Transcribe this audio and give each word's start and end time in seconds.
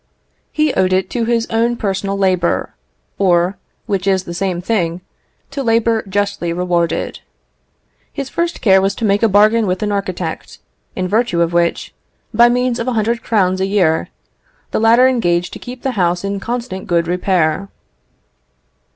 He 0.51 0.73
owed 0.73 0.93
it 0.93 1.11
to 1.11 1.25
his 1.25 1.45
own 1.51 1.77
personal 1.77 2.17
labour, 2.17 2.73
or, 3.19 3.59
which 3.85 4.07
is 4.07 4.23
the 4.23 4.33
same 4.33 4.59
thing, 4.59 5.01
to 5.51 5.61
labour 5.61 6.01
justly 6.09 6.51
rewarded. 6.51 7.19
His 8.11 8.27
first 8.27 8.61
care 8.61 8.81
was 8.81 8.95
to 8.95 9.05
make 9.05 9.21
a 9.21 9.29
bargain 9.29 9.67
with 9.67 9.83
an 9.83 9.91
architect, 9.91 10.57
in 10.95 11.07
virtue 11.07 11.41
of 11.41 11.53
which, 11.53 11.93
by 12.33 12.49
means 12.49 12.79
of 12.79 12.87
a 12.87 12.93
hundred 12.93 13.21
crowns 13.21 13.61
a 13.61 13.67
year, 13.67 14.09
the 14.71 14.79
latter 14.79 15.07
engaged 15.07 15.53
to 15.53 15.59
keep 15.59 15.83
the 15.83 15.91
house 15.91 16.23
in 16.23 16.39
constant 16.39 16.87
good 16.87 17.05
repair. 17.07 17.69